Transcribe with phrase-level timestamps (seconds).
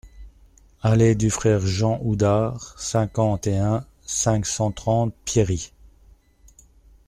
[0.81, 5.71] Allée du Frère Jean Oudart, cinquante et un, cinq cent trente Pierry